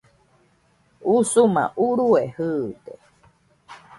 Usuma 1.15 1.63
urue 1.87 2.21
jɨɨde 2.35 2.93